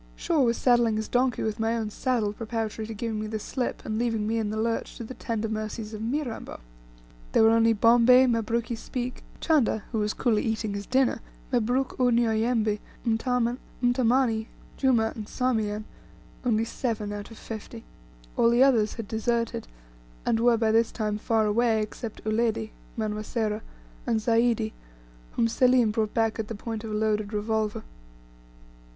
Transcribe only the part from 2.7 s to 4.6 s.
to giving me the slip, and leaving me in the